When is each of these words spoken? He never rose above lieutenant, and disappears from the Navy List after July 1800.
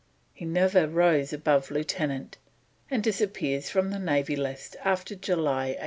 He 0.33 0.45
never 0.45 0.87
rose 0.87 1.31
above 1.31 1.69
lieutenant, 1.69 2.39
and 2.89 3.03
disappears 3.03 3.69
from 3.69 3.91
the 3.91 3.99
Navy 3.99 4.35
List 4.35 4.75
after 4.83 5.13
July 5.13 5.75
1800. 5.77 5.79